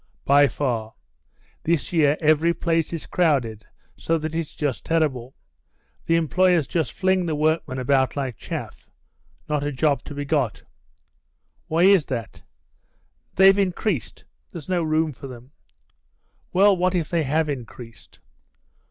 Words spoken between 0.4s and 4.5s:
far. This year every place is crowded, so that